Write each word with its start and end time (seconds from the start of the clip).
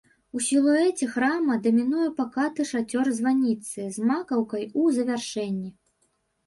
У 0.37 0.39
сілуэце 0.45 1.09
храма 1.15 1.57
дамінуе 1.67 2.07
пакаты 2.21 2.61
шацёр 2.73 3.05
званіцы 3.19 3.81
з 4.01 4.09
макаўкай 4.13 4.63
у 4.79 4.89
завяршэнні. 4.99 5.71